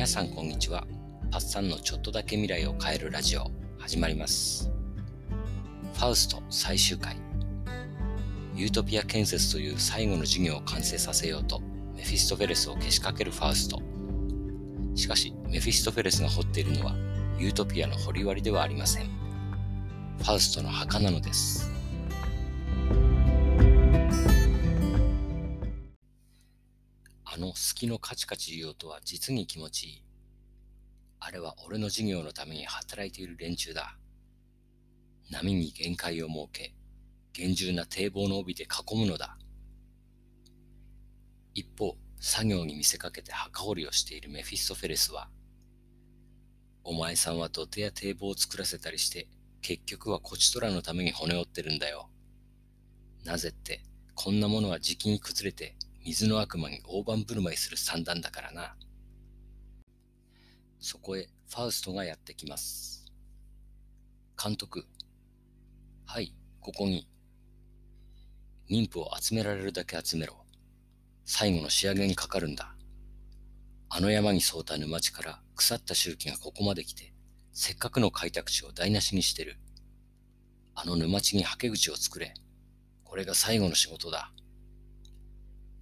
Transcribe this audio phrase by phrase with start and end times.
[0.00, 0.86] 皆さんこんにちは。
[1.30, 4.70] パッサンのちょっとだけ未来を変えるラジオ始まります。
[5.92, 7.18] ファウスト最終回。
[8.54, 11.60] ユートピア建設という最後の事業を完成させようと
[11.94, 13.82] メフィストフェレスをけしかけるファウスト。
[14.94, 16.94] しかしメフィストフェレスが掘っているのは
[17.38, 19.04] ユートピアの掘り割りではありません。
[19.04, 21.70] ファウストの墓なのです。
[27.50, 30.04] の好きのカチカチ言う音は実に気持ちいい。
[31.18, 33.96] あれは俺の事業のために働いている連中だ。
[35.30, 36.74] 波に限界を設け、
[37.32, 39.36] 厳重な堤防の帯で囲むのだ。
[41.54, 45.28] 一方、作業に見せかけて墓掘りをしているメフィストフェレスは、
[46.84, 49.28] お前さんは土手や堤防を作らせたりして、
[49.60, 52.10] 結局はこちとらのために骨折ってるんだよ。
[53.24, 53.82] なぜって、
[54.14, 58.76] こんなものはじきに崩れて水の悪魔に大盤振る舞いする算段だからな。
[60.78, 63.04] そこへファウストがやってきます。
[64.42, 64.86] 監督。
[66.06, 67.06] はい、ここに。
[68.70, 70.46] 妊婦を集められるだけ集めろ。
[71.26, 72.74] 最後の仕上げにかかるんだ。
[73.90, 77.12] あの山に沿うた沼地から腐った周期がここまで来て、
[77.52, 79.58] せっかくの開拓地を台無しにしてる。
[80.74, 82.32] あの沼地にはけ口を作れ。
[83.04, 84.32] これが最後の仕事だ。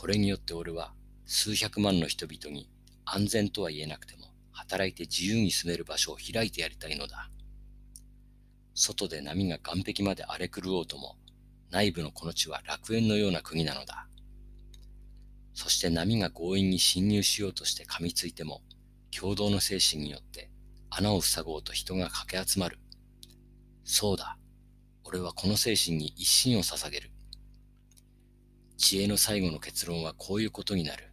[0.00, 0.94] これによって俺は
[1.26, 2.70] 数百万の人々に
[3.04, 7.28] 安全とは言えなくても働いて自由に住める場所を開いてやりたいのだ。
[8.72, 11.18] 外で波が岸壁まで荒れ狂おうとも
[11.70, 14.06] 内部のこの地は楽園のような国なのだ。
[15.52, 18.62] そして波が強引に侵入しようとして噛みついても
[19.14, 20.50] 共同の精神によって
[20.88, 22.78] 穴を塞ごうと人が駆け集まる。
[23.84, 24.38] そうだ。
[25.04, 27.10] 俺はこの精神に一心を捧げる。
[28.82, 31.12] 知恵の最後の結論はこういうことになる。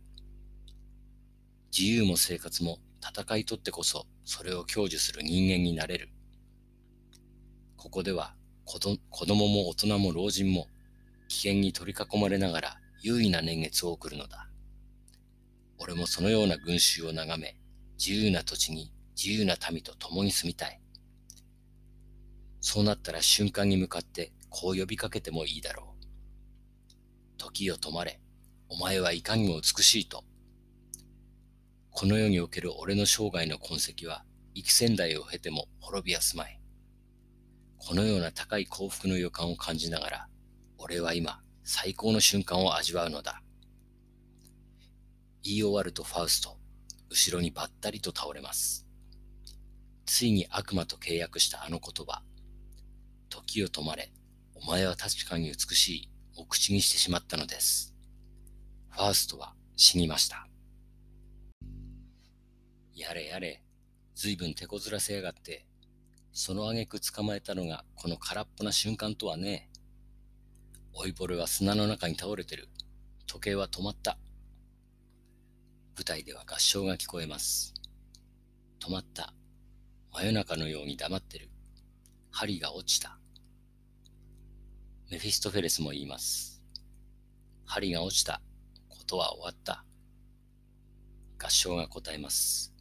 [1.78, 6.10] 自由も生活も戦いとってこそそれを享受する人間になれる。
[7.76, 10.68] ここでは子供も大人も老人も
[11.28, 14.48] 危険に取り囲まれながら優位な年月を送るのだ。
[15.78, 17.58] 俺もそのような群衆を眺め、
[18.00, 20.80] 自由な土地に自由な民と共に住みたい。
[22.62, 25.97] そうなったら瞬間に向かってこう呼びかけてもいいだろう。
[27.38, 28.20] 時よ止まれ。
[28.70, 30.24] お前はいかにも美しいと。
[31.92, 36.60] この世における俺の生涯の痕跡は、幾千代を経ても滅びやすまい。
[37.78, 40.28] このような高い幸福の予感を感じながら、
[40.78, 43.42] 俺は今、最高の瞬間を味わうのだ。
[45.44, 46.58] 言い終わるとファウスト、
[47.10, 48.86] 後ろにばったりと倒れます。
[50.06, 52.22] ついに悪魔と契約したあの言葉。
[53.30, 54.12] 時よ止まれ。
[54.56, 56.10] お前は確かに美しい。
[56.38, 57.94] を口にしてしまったのです。
[58.90, 60.48] ファーストは死にました。
[62.94, 63.64] やれやれ、
[64.16, 65.68] ずいぶん手こずらせやがって、
[66.32, 69.70] その挙句捕まえたのがこの空っぽな瞬間とはね。
[70.94, 72.70] 老いぼれは砂の中に倒れてる。
[73.28, 74.18] 時計は止まった。
[75.96, 77.74] 舞台では合唱が聞こえます。
[78.80, 79.34] 止まった。
[80.12, 81.50] 真夜中のように黙ってる。
[82.32, 83.20] 針が落ちた。
[85.10, 86.62] メフィストフェレスも言います。
[87.66, 88.42] 針が落ちた。
[88.90, 89.86] ことは終わった。
[91.42, 92.74] 合唱が答えます。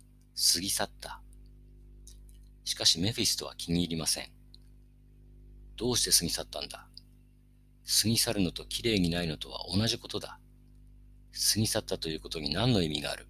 [0.55, 1.21] 過ぎ去った。
[2.65, 4.31] しかしメフィストは気に入りません。
[5.77, 6.89] どうして過ぎ去ったんだ
[8.03, 10.41] 過ぎ去るのと綺麗にないのとは同じことだ。
[11.33, 13.29] 過ぎ去ったということに何の意味がある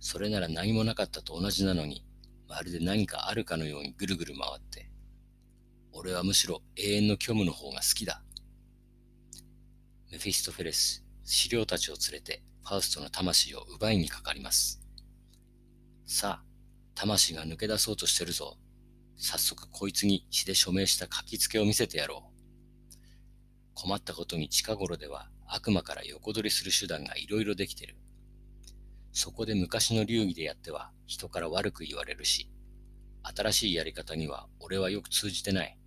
[0.00, 2.04] それなら何もなかったと同じなのに、
[2.46, 4.90] まるで何かあるかのようにぐるぐる回って、
[5.98, 8.22] 俺はむしろ永遠の虚無の方が好きだ。
[10.12, 14.82] メフィストフェレス、資料たちを連れてファウストの魂を奪いにかかります。
[16.04, 16.46] さあ、
[16.94, 18.58] 魂が抜け出そうとしてるぞ。
[19.16, 22.36] 早速こいつに血で署名した書きつけを見せてやろう。
[23.72, 27.96] 困ったことに近頃では悪魔から横取りする手段がいろいろできてる。
[29.12, 32.50] そこで昔の流儀でやっては人から悪く言われるし、
[33.22, 35.78] 新しいやり方には俺はよく通じてない。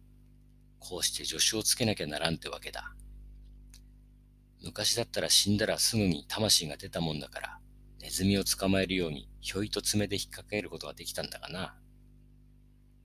[0.79, 2.93] こうして助手をつけなきゃならんってわけだ。
[4.63, 7.59] 昔だったら死んだらすぐに魂が出たもんだから、
[8.01, 11.77] ネズミを捕まえるようにひょいと爪で引っ掛けることができたんだがな。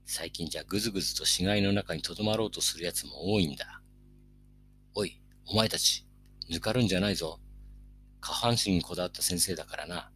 [0.07, 3.81] 最近じゃぐずぐずと死骸の中にとどまろうとする奴も多いんだ。
[4.95, 6.07] おい、お前たち、
[6.51, 7.41] 抜かるんじゃないぞ。
[8.21, 10.13] 下半身にこだわった先生だからな。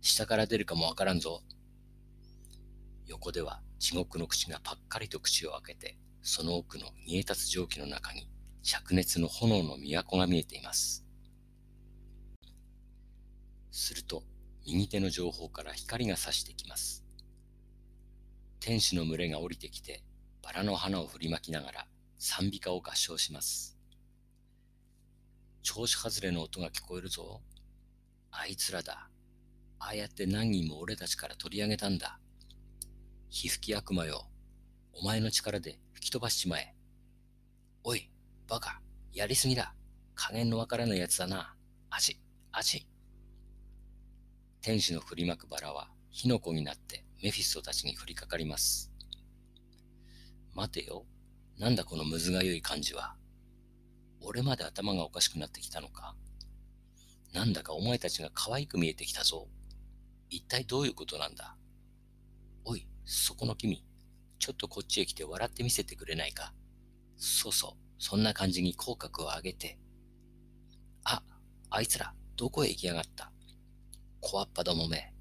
[0.00, 1.42] 下から出るかもわからんぞ。
[3.06, 5.98] 横では地獄の口がパッカリと口を開けて、
[6.28, 8.28] その奥の煮え立つ蒸気の中に
[8.64, 11.06] 灼熱の炎の都が見えています。
[13.70, 14.24] すると、
[14.66, 17.04] 右手の情報から光が差してきます。
[18.58, 20.02] 天使の群れが降りてきて、
[20.42, 21.86] バラの花を振りまきながら
[22.18, 23.78] 賛美歌を合唱します。
[25.62, 27.40] 調子外れの音が聞こえるぞ。
[28.32, 29.08] あいつらだ。
[29.78, 32.18] ああやって何人も俺たちから取り上げたんだ。
[33.30, 34.28] 皮膚き悪魔よ。
[34.92, 36.74] お前の力で吹き飛ばしちまえ。
[37.82, 38.10] おい、
[38.46, 38.82] バカ、
[39.14, 39.74] やりすぎだ。
[40.14, 41.56] 加減のわからないやつだな。
[41.88, 42.20] 味、
[42.52, 42.86] 味。
[44.60, 48.92] 天使の振りまくバラは火の粉になってメフィストたちに降りかかります。
[50.54, 51.06] 待てよ。
[51.58, 53.16] なんだこのむずがゆい感じは。
[54.20, 56.14] 俺まで頭がおかしくなってきたのか
[57.32, 59.48] なんだかお前たちが可愛く見えてきたぞ。
[60.28, 61.56] 一体どういうことなんだ
[62.66, 63.85] おい、そこの君。
[64.46, 66.54] ちょっとこっちへ来て笑ってみせてくれないか
[67.16, 69.76] そうそう、そんな感じに口角を上げて。
[71.02, 71.20] あ、
[71.68, 73.32] あいつら、どこへ行きやがった？
[74.20, 75.12] 小わっぱどもめ。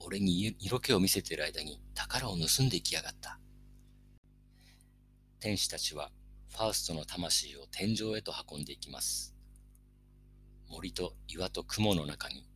[0.00, 3.38] 俺に色気を見せてる間に宝を盗んでいきやがった。
[5.38, 6.10] 天使たちは
[6.50, 9.32] ファウストの魂を天井へと運んでいきます。
[10.68, 12.48] 森と岩と雲の中に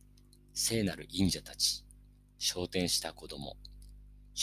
[0.53, 1.85] 聖なる忍者たち、
[2.37, 3.55] 昇天した子供、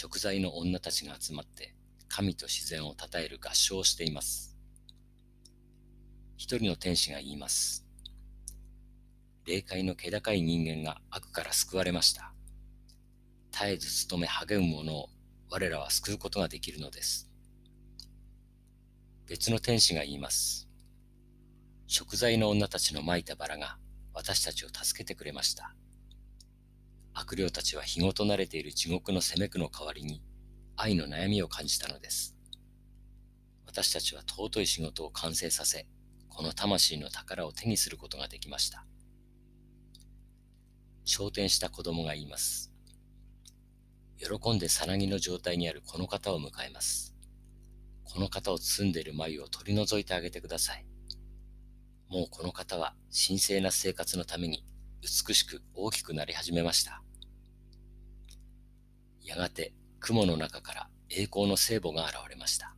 [0.01, 1.75] 食材の女たちが集まって
[2.07, 4.57] 神と自然を称える合唱をしています。
[6.37, 7.85] 一人の天使が言います。
[9.45, 12.33] 霊界の気高い人間が悪から救われました。
[13.51, 15.09] 絶えず努め励む者を
[15.51, 17.29] 我らは救うことができるのです。
[19.27, 20.69] 別の天使が言います。
[21.89, 23.79] 食材の女たちのまいたバラが
[24.15, 25.75] 私たちを助けてくれました。
[27.21, 30.23] 悪霊たちは日ごと慣れている地獄の責め苦の代わりに
[30.77, 32.37] 愛の悩みを感じたのです。
[33.67, 35.89] 私たちは尊い仕事を完成させ、
[36.29, 38.87] この魂の宝を手にすることができました。
[41.05, 42.71] 昇天した子供が言います。
[44.17, 47.17] 喜んでさなぎの状態にあるこの方を迎えます。
[48.05, 50.87] この方を包んでいる眉を取り除いてあげてください。
[52.09, 54.65] もうこの方は神聖な生活のために
[55.03, 57.03] 美しく大きくなり始めました。
[59.29, 62.75] やがて雲の中から栄光の聖母が現れました。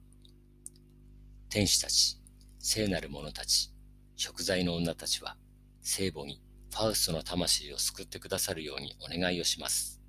[1.49, 2.20] 天使たち、
[2.58, 3.73] 聖なる者たち、
[4.17, 5.37] 食材の女たちは
[5.81, 6.43] 聖母に
[6.73, 10.00] ファウストの魂を救ってくださるようにお願いをします。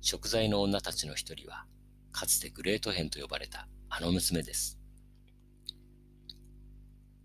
[0.00, 1.66] 食材の女たちの一人は、
[2.10, 4.80] かつてグレートヘンと呼ばれたあの娘です。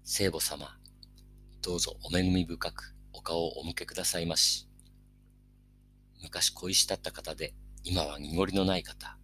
[0.04, 0.78] 聖母様、
[1.64, 4.68] どうぞお恵み深くお顔をお向けくださいまし。
[6.22, 9.18] 昔恋しだった方で今は濁りのない方、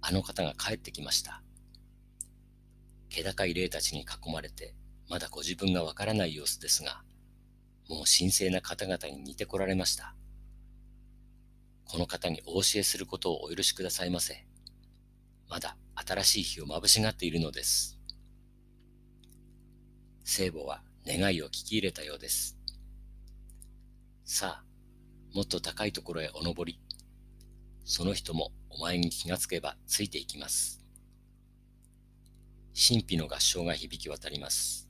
[0.00, 1.42] あの方が帰ってきました。
[3.08, 4.74] 気高い霊たちに囲まれて、
[5.08, 7.02] まだご自分がわからない様子ですが、
[7.88, 10.16] もう神聖な方々に似てこられました。
[11.84, 14.46] この方にお教えすることをお許しくださいませ。
[15.48, 18.00] まだ新しい日をまぶしがっているのです。
[20.24, 22.56] 聖母は願いを聞き入れたようです。
[24.24, 24.64] さあ、
[25.34, 26.80] もっと高いところへお登り、
[27.84, 30.80] その人もお前に気がつけばついていきます。
[32.74, 34.88] 神秘の合唱が響き渡ります。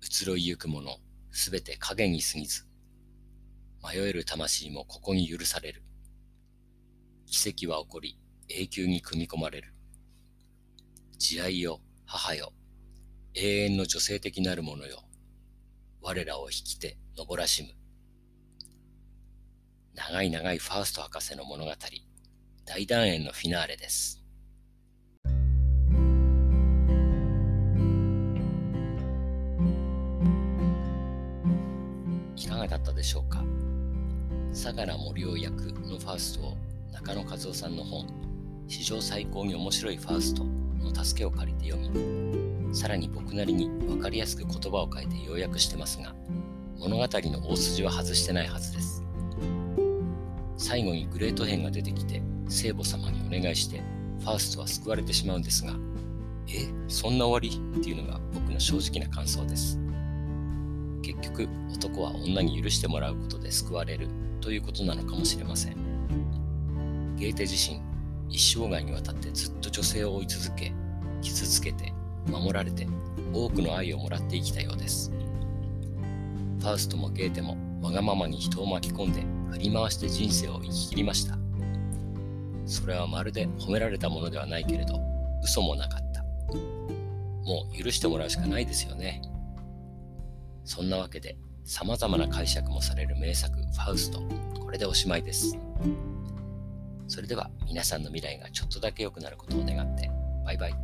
[0.00, 0.98] 移ろいゆくもの
[1.30, 2.66] すべて影に過ぎず、
[3.82, 5.82] 迷える魂もここに許される。
[7.26, 8.18] 奇跡は起こり、
[8.48, 9.74] 永久に組み込まれる。
[11.18, 12.52] 慈愛よ、母よ、
[13.34, 15.02] 永遠の女性的なるものよ、
[16.00, 17.85] 我らを引きて登らしむ。
[19.96, 21.72] 長い長いファースト博士の物語、
[22.66, 24.22] 大団円のフィナーレです。
[32.36, 33.42] いかがだったでしょうか？
[34.52, 36.56] 相良森尾役のファーストを
[36.92, 38.06] 中野和夫さんの本
[38.68, 46.14] 史上最高に面白いファーストの助けを借りて読みさらに僕なりに分かりやすく言葉を変えて要約してますが
[46.78, 48.75] 物語の大筋は外してないはずです。
[50.76, 53.80] 最後にグレート編が出てきて聖母様にお願いして
[54.20, 55.72] ファーストは救われてしまうんですが
[56.48, 59.80] えそんな終わりっていうのが僕の正直な感想です。
[61.00, 64.08] 結局男は女に許してもらうことで救われる
[64.42, 65.76] ということなのかもしれません。
[67.16, 67.80] ゲーテ自身
[68.28, 70.74] 一生涯にわたってずっと女性を追い続け
[71.22, 71.94] 傷つけて
[72.26, 72.86] 守られて
[73.32, 75.10] 多くの愛をもらって生きたようです。
[76.60, 81.38] ファウストもゲーテもわがままに人を巻き込んで振り回して人生を生き切りました。
[82.66, 85.00] それはまるで褒められたものではないけれど、
[85.42, 86.22] 嘘もなかった。
[87.44, 89.22] もう許してもらうしかないですよね。
[90.64, 94.20] そんなわけで、様々な解釈もされる名作、ファウスト。
[94.60, 95.56] これでおしまいです。
[97.06, 100.10] それでは皆さんの未来がちょっとだけ良くなることを願って、
[100.44, 100.74] バイバイ。